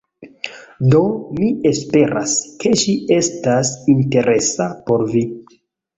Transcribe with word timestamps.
Do, 0.93 1.01
mi 1.41 1.49
esperas, 1.73 2.35
ke 2.63 2.73
ĝi 2.85 2.97
estas 3.19 3.73
interesa 3.97 4.69
por 4.89 5.05
vi 5.13 5.27